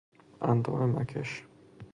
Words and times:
اندام 0.41 0.89
مکش 0.89 1.43